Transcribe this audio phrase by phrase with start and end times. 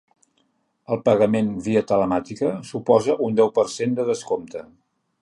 [0.95, 4.69] El pagament via telemàtica suposa un deu per cent de descompte.